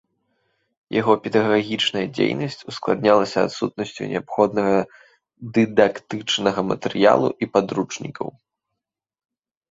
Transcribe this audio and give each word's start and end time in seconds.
Яго 0.99 1.13
педагагічная 1.25 2.01
дзейнасць 2.15 2.63
ускладнялася 2.71 3.43
адсутнасцю 3.49 4.03
неабходнага 4.13 4.77
дыдактычнага 5.57 6.59
матэрыялу 6.71 7.29
і 7.47 7.49
падручнікаў. 7.59 8.27